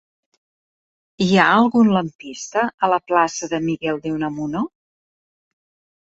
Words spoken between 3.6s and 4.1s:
Miguel